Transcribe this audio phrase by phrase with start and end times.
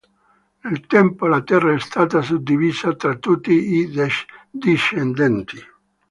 [0.63, 3.91] Nel tempo, la terra è stata suddivisa tra tutti i
[4.57, 5.59] discendenti.